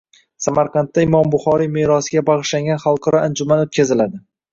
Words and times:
Samarqandda 0.43 1.03
Imom 1.07 1.29
Buxoriy 1.35 1.69
merosiga 1.75 2.23
bag‘ishlangan 2.29 2.81
xalqaro 2.87 3.21
anjuman 3.27 3.63
o‘tkaziladi 3.67 4.19